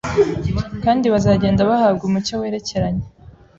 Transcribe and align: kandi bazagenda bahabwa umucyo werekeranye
kandi 0.83 1.05
bazagenda 1.13 1.67
bahabwa 1.69 2.03
umucyo 2.05 2.33
werekeranye 2.41 3.05